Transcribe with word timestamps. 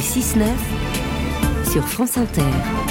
6-9 0.00 1.70
sur 1.70 1.86
France 1.86 2.16
Inter. 2.16 2.89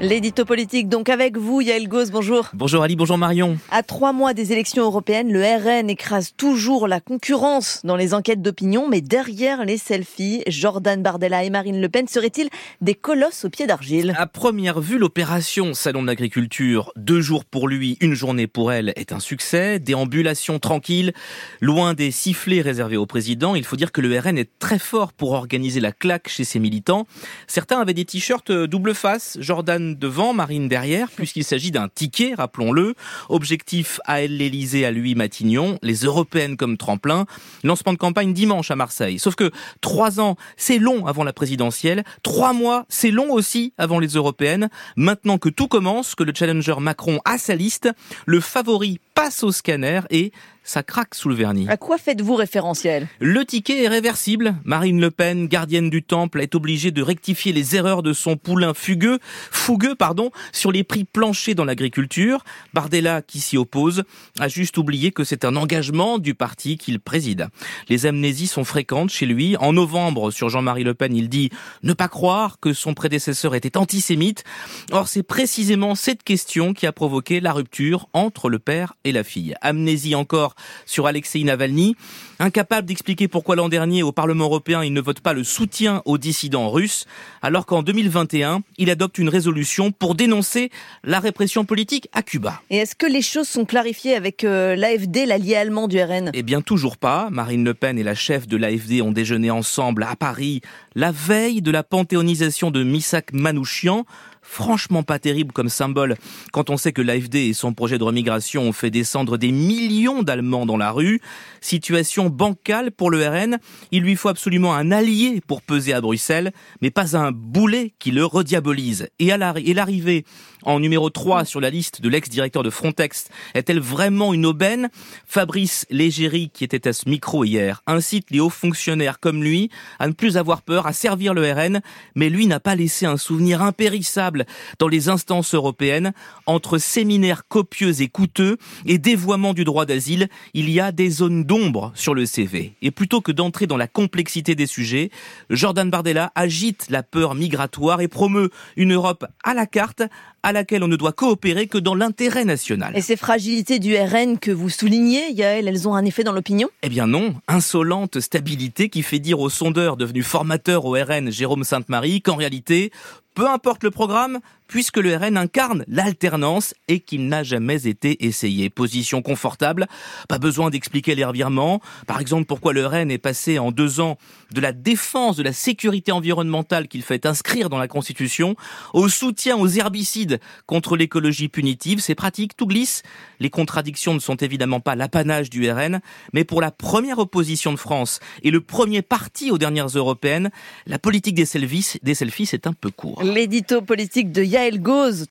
L'édito 0.00 0.44
politique, 0.44 0.88
donc 0.88 1.08
avec 1.08 1.36
vous, 1.36 1.60
Yael 1.60 1.88
Gauze, 1.88 2.12
bonjour. 2.12 2.50
Bonjour 2.54 2.84
Ali, 2.84 2.94
bonjour 2.94 3.18
Marion. 3.18 3.58
À 3.68 3.82
trois 3.82 4.12
mois 4.12 4.32
des 4.32 4.52
élections 4.52 4.84
européennes, 4.84 5.32
le 5.32 5.42
RN 5.42 5.90
écrase 5.90 6.34
toujours 6.36 6.86
la 6.86 7.00
concurrence 7.00 7.80
dans 7.82 7.96
les 7.96 8.14
enquêtes 8.14 8.40
d'opinion, 8.40 8.86
mais 8.88 9.00
derrière 9.00 9.64
les 9.64 9.76
selfies, 9.76 10.44
Jordan 10.46 11.02
Bardella 11.02 11.42
et 11.42 11.50
Marine 11.50 11.80
Le 11.80 11.88
Pen 11.88 12.06
seraient-ils 12.06 12.48
des 12.80 12.94
colosses 12.94 13.44
au 13.44 13.50
pied 13.50 13.66
d'argile? 13.66 14.14
À 14.16 14.28
première 14.28 14.80
vue, 14.80 14.98
l'opération 14.98 15.74
Salon 15.74 16.02
de 16.02 16.06
l'agriculture, 16.06 16.92
deux 16.94 17.20
jours 17.20 17.44
pour 17.44 17.66
lui, 17.66 17.98
une 18.00 18.14
journée 18.14 18.46
pour 18.46 18.70
elle, 18.70 18.92
est 18.94 19.10
un 19.10 19.18
succès. 19.18 19.80
Déambulation 19.80 20.60
tranquille, 20.60 21.12
loin 21.60 21.94
des 21.94 22.12
sifflets 22.12 22.60
réservés 22.60 22.96
au 22.96 23.06
président. 23.06 23.56
Il 23.56 23.64
faut 23.64 23.74
dire 23.74 23.90
que 23.90 24.00
le 24.00 24.16
RN 24.16 24.38
est 24.38 24.60
très 24.60 24.78
fort 24.78 25.12
pour 25.12 25.32
organiser 25.32 25.80
la 25.80 25.90
claque 25.90 26.28
chez 26.28 26.44
ses 26.44 26.60
militants. 26.60 27.08
Certains 27.48 27.80
avaient 27.80 27.94
des 27.94 28.04
t-shirts 28.04 28.52
double 28.52 28.94
face, 28.94 29.38
Jordan 29.40 29.87
devant, 29.96 30.32
Marine 30.32 30.68
derrière, 30.68 31.10
puisqu'il 31.10 31.44
s'agit 31.44 31.70
d'un 31.70 31.88
ticket, 31.88 32.34
rappelons-le. 32.34 32.94
Objectif 33.28 34.00
à 34.04 34.22
elle 34.22 34.36
l'Elysée, 34.36 34.84
à 34.84 34.90
lui 34.90 35.14
Matignon, 35.14 35.78
les 35.82 35.98
européennes 36.04 36.56
comme 36.56 36.76
tremplin. 36.76 37.26
Lancement 37.64 37.92
de 37.92 37.98
campagne 37.98 38.32
dimanche 38.32 38.70
à 38.70 38.76
Marseille. 38.76 39.18
Sauf 39.18 39.34
que 39.34 39.50
trois 39.80 40.20
ans, 40.20 40.36
c'est 40.56 40.78
long 40.78 41.06
avant 41.06 41.24
la 41.24 41.32
présidentielle. 41.32 42.04
Trois 42.22 42.52
mois, 42.52 42.86
c'est 42.88 43.10
long 43.10 43.32
aussi 43.32 43.72
avant 43.78 43.98
les 43.98 44.08
européennes. 44.08 44.68
Maintenant 44.96 45.38
que 45.38 45.48
tout 45.48 45.68
commence, 45.68 46.14
que 46.14 46.24
le 46.24 46.32
challenger 46.34 46.76
Macron 46.80 47.20
a 47.24 47.38
sa 47.38 47.54
liste, 47.54 47.90
le 48.26 48.40
favori 48.40 49.00
passe 49.18 49.42
au 49.42 49.50
scanner 49.50 50.02
et 50.10 50.30
ça 50.68 50.82
craque 50.82 51.14
sous 51.14 51.30
le 51.30 51.34
vernis. 51.34 51.66
À 51.70 51.78
quoi 51.78 51.96
faites-vous 51.96 52.34
référentiel? 52.34 53.08
Le 53.20 53.42
ticket 53.46 53.84
est 53.84 53.88
réversible. 53.88 54.54
Marine 54.64 55.00
Le 55.00 55.10
Pen, 55.10 55.48
gardienne 55.48 55.88
du 55.88 56.02
temple, 56.02 56.42
est 56.42 56.54
obligée 56.54 56.90
de 56.90 57.00
rectifier 57.00 57.54
les 57.54 57.74
erreurs 57.74 58.02
de 58.02 58.12
son 58.12 58.36
poulain 58.36 58.74
fugueux, 58.74 59.18
fougueux, 59.50 59.94
pardon, 59.94 60.30
sur 60.52 60.70
les 60.70 60.84
prix 60.84 61.04
planchers 61.04 61.54
dans 61.54 61.64
l'agriculture. 61.64 62.44
Bardella, 62.74 63.22
qui 63.22 63.40
s'y 63.40 63.56
oppose, 63.56 64.04
a 64.38 64.48
juste 64.48 64.76
oublié 64.76 65.10
que 65.10 65.24
c'est 65.24 65.46
un 65.46 65.56
engagement 65.56 66.18
du 66.18 66.34
parti 66.34 66.76
qu'il 66.76 67.00
préside. 67.00 67.48
Les 67.88 68.04
amnésies 68.04 68.46
sont 68.46 68.64
fréquentes 68.64 69.08
chez 69.08 69.24
lui. 69.24 69.56
En 69.56 69.72
novembre, 69.72 70.30
sur 70.30 70.50
Jean-Marie 70.50 70.84
Le 70.84 70.92
Pen, 70.92 71.16
il 71.16 71.30
dit 71.30 71.48
ne 71.82 71.94
pas 71.94 72.08
croire 72.08 72.60
que 72.60 72.74
son 72.74 72.92
prédécesseur 72.92 73.54
était 73.54 73.78
antisémite. 73.78 74.44
Or, 74.92 75.08
c'est 75.08 75.22
précisément 75.22 75.94
cette 75.94 76.24
question 76.24 76.74
qui 76.74 76.86
a 76.86 76.92
provoqué 76.92 77.40
la 77.40 77.54
rupture 77.54 78.10
entre 78.12 78.50
le 78.50 78.58
père 78.58 78.92
et 79.04 79.07
la 79.12 79.24
fille. 79.24 79.54
Amnésie 79.60 80.14
encore 80.14 80.54
sur 80.86 81.06
Alexei 81.06 81.42
Navalny, 81.44 81.96
incapable 82.38 82.86
d'expliquer 82.86 83.28
pourquoi 83.28 83.56
l'an 83.56 83.68
dernier 83.68 84.02
au 84.02 84.12
Parlement 84.12 84.44
européen 84.44 84.82
il 84.84 84.92
ne 84.92 85.00
vote 85.00 85.20
pas 85.20 85.32
le 85.32 85.44
soutien 85.44 86.02
aux 86.04 86.18
dissidents 86.18 86.70
russes, 86.70 87.06
alors 87.42 87.66
qu'en 87.66 87.82
2021 87.82 88.62
il 88.78 88.90
adopte 88.90 89.18
une 89.18 89.28
résolution 89.28 89.90
pour 89.90 90.14
dénoncer 90.14 90.70
la 91.04 91.20
répression 91.20 91.64
politique 91.64 92.08
à 92.12 92.22
Cuba. 92.22 92.62
Et 92.70 92.76
est-ce 92.76 92.94
que 92.94 93.06
les 93.06 93.22
choses 93.22 93.48
sont 93.48 93.64
clarifiées 93.64 94.14
avec 94.14 94.44
euh, 94.44 94.76
l'AFD, 94.76 95.26
l'allié 95.26 95.56
allemand 95.56 95.88
du 95.88 96.00
RN 96.00 96.30
Eh 96.34 96.42
bien 96.42 96.60
toujours 96.60 96.96
pas. 96.96 97.28
Marine 97.30 97.64
Le 97.64 97.74
Pen 97.74 97.98
et 97.98 98.02
la 98.02 98.14
chef 98.14 98.46
de 98.46 98.56
l'AFD 98.56 99.02
ont 99.02 99.12
déjeuné 99.12 99.50
ensemble 99.50 100.02
à 100.02 100.16
Paris 100.16 100.60
la 100.94 101.12
veille 101.12 101.62
de 101.62 101.70
la 101.70 101.82
panthéonisation 101.82 102.70
de 102.70 102.82
Misak 102.82 103.32
Manouchian, 103.32 104.04
franchement 104.48 105.02
pas 105.02 105.18
terrible 105.18 105.52
comme 105.52 105.68
symbole 105.68 106.16
quand 106.52 106.70
on 106.70 106.76
sait 106.76 106.92
que 106.92 107.02
l'AFD 107.02 107.36
et 107.36 107.52
son 107.52 107.74
projet 107.74 107.98
de 107.98 108.04
remigration 108.04 108.62
ont 108.62 108.72
fait 108.72 108.90
descendre 108.90 109.36
des 109.36 109.52
millions 109.52 110.22
d'Allemands 110.22 110.66
dans 110.66 110.76
la 110.76 110.90
rue. 110.90 111.20
Situation 111.60 112.30
bancale 112.30 112.90
pour 112.90 113.10
le 113.10 113.26
RN. 113.26 113.58
Il 113.92 114.02
lui 114.02 114.16
faut 114.16 114.28
absolument 114.28 114.74
un 114.74 114.90
allié 114.90 115.40
pour 115.46 115.62
peser 115.62 115.92
à 115.92 116.00
Bruxelles, 116.00 116.52
mais 116.80 116.90
pas 116.90 117.16
un 117.16 117.30
boulet 117.30 117.92
qui 117.98 118.10
le 118.10 118.24
rediabolise. 118.24 119.08
Et 119.18 119.30
à 119.30 119.36
l'arrivée 119.36 120.24
en 120.62 120.80
numéro 120.80 121.10
3 121.10 121.44
sur 121.44 121.60
la 121.60 121.70
liste 121.70 122.00
de 122.00 122.08
l'ex-directeur 122.08 122.62
de 122.62 122.70
Frontex 122.70 123.28
est-elle 123.54 123.80
vraiment 123.80 124.34
une 124.34 124.46
aubaine? 124.46 124.88
Fabrice 125.26 125.86
Légéry, 125.90 126.50
qui 126.52 126.64
était 126.64 126.88
à 126.88 126.92
ce 126.92 127.08
micro 127.08 127.44
hier, 127.44 127.82
incite 127.86 128.30
les 128.30 128.40
hauts 128.40 128.50
fonctionnaires 128.50 129.20
comme 129.20 129.44
lui 129.44 129.70
à 129.98 130.08
ne 130.08 130.12
plus 130.12 130.36
avoir 130.36 130.62
peur, 130.62 130.86
à 130.86 130.92
servir 130.92 131.34
le 131.34 131.52
RN, 131.52 131.80
mais 132.14 132.30
lui 132.30 132.46
n'a 132.46 132.60
pas 132.60 132.74
laissé 132.74 133.06
un 133.06 133.16
souvenir 133.16 133.62
impérissable 133.62 134.37
dans 134.78 134.88
les 134.88 135.08
instances 135.08 135.54
européennes. 135.54 136.12
Entre 136.46 136.78
séminaires 136.78 137.46
copieux 137.48 138.00
et 138.00 138.08
coûteux 138.08 138.56
et 138.86 138.98
dévoiement 138.98 139.54
du 139.54 139.64
droit 139.64 139.86
d'asile, 139.86 140.28
il 140.54 140.70
y 140.70 140.80
a 140.80 140.92
des 140.92 141.10
zones 141.10 141.44
d'ombre 141.44 141.92
sur 141.94 142.14
le 142.14 142.26
CV. 142.26 142.74
Et 142.82 142.90
plutôt 142.90 143.20
que 143.20 143.32
d'entrer 143.32 143.66
dans 143.66 143.76
la 143.76 143.86
complexité 143.86 144.54
des 144.54 144.66
sujets, 144.66 145.10
Jordan 145.50 145.90
Bardella 145.90 146.32
agite 146.34 146.86
la 146.90 147.02
peur 147.02 147.34
migratoire 147.34 148.00
et 148.00 148.08
promeut 148.08 148.50
une 148.76 148.92
Europe 148.92 149.26
à 149.44 149.54
la 149.54 149.66
carte 149.66 150.02
à 150.48 150.52
laquelle 150.52 150.82
on 150.82 150.88
ne 150.88 150.96
doit 150.96 151.12
coopérer 151.12 151.66
que 151.66 151.76
dans 151.76 151.94
l'intérêt 151.94 152.46
national. 152.46 152.96
Et 152.96 153.02
ces 153.02 153.16
fragilités 153.16 153.78
du 153.78 153.94
RN 153.94 154.38
que 154.38 154.50
vous 154.50 154.70
soulignez, 154.70 155.30
Yael, 155.32 155.68
elles 155.68 155.86
ont 155.86 155.94
un 155.94 156.06
effet 156.06 156.24
dans 156.24 156.32
l'opinion? 156.32 156.70
Eh 156.82 156.88
bien 156.88 157.06
non, 157.06 157.34
insolente 157.48 158.20
stabilité 158.20 158.88
qui 158.88 159.02
fait 159.02 159.18
dire 159.18 159.40
au 159.40 159.50
sondeur 159.50 159.98
devenu 159.98 160.22
formateur 160.22 160.86
au 160.86 160.92
RN 160.92 161.30
Jérôme 161.30 161.64
Sainte-Marie 161.64 162.22
qu'en 162.22 162.36
réalité, 162.36 162.92
peu 163.34 163.46
importe 163.46 163.84
le 163.84 163.90
programme, 163.90 164.40
puisque 164.68 164.98
le 164.98 165.16
RN 165.16 165.36
incarne 165.36 165.84
l'alternance 165.88 166.74
et 166.86 167.00
qu'il 167.00 167.26
n'a 167.26 167.42
jamais 167.42 167.86
été 167.86 168.26
essayé. 168.26 168.70
Position 168.70 169.22
confortable, 169.22 169.86
pas 170.28 170.38
besoin 170.38 170.70
d'expliquer 170.70 171.14
les 171.14 171.24
revirements. 171.24 171.80
Par 172.06 172.20
exemple, 172.20 172.44
pourquoi 172.44 172.72
le 172.72 172.86
RN 172.86 173.10
est 173.10 173.18
passé 173.18 173.58
en 173.58 173.72
deux 173.72 174.00
ans 174.00 174.18
de 174.52 174.60
la 174.60 174.72
défense 174.72 175.36
de 175.36 175.42
la 175.42 175.52
sécurité 175.52 176.12
environnementale 176.12 176.88
qu'il 176.88 177.02
fait 177.02 177.26
inscrire 177.26 177.68
dans 177.70 177.78
la 177.78 177.88
Constitution 177.88 178.54
au 178.92 179.08
soutien 179.08 179.56
aux 179.56 179.68
herbicides 179.68 180.40
contre 180.66 180.96
l'écologie 180.96 181.48
punitive. 181.48 182.00
C'est 182.00 182.14
pratique, 182.14 182.56
tout 182.56 182.66
glisse. 182.66 183.02
Les 183.40 183.50
contradictions 183.50 184.14
ne 184.14 184.18
sont 184.18 184.36
évidemment 184.36 184.80
pas 184.80 184.94
l'apanage 184.94 185.50
du 185.50 185.70
RN, 185.70 186.00
mais 186.32 186.44
pour 186.44 186.60
la 186.60 186.70
première 186.70 187.18
opposition 187.18 187.72
de 187.72 187.78
France 187.78 188.20
et 188.42 188.50
le 188.50 188.60
premier 188.60 189.02
parti 189.02 189.50
aux 189.50 189.58
dernières 189.58 189.88
européennes, 189.88 190.50
la 190.86 190.98
politique 190.98 191.34
des 191.34 191.46
selfies, 191.46 192.46
c'est 192.46 192.66
un 192.66 192.72
peu 192.72 192.90
court. 192.90 193.22
L'édito 193.22 193.80
politique 193.80 194.32
de 194.32 194.42
Yael 194.58 194.82
Gauze. 194.82 195.26